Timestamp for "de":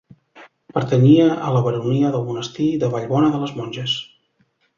2.85-2.91, 3.37-3.43